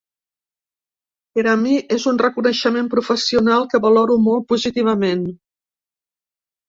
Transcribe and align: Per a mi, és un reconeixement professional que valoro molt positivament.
Per 1.35 1.43
a 1.51 1.53
mi, 1.65 1.73
és 1.97 2.07
un 2.11 2.17
reconeixement 2.23 2.89
professional 2.95 3.67
que 3.75 3.83
valoro 3.87 4.17
molt 4.25 4.49
positivament. 4.55 5.23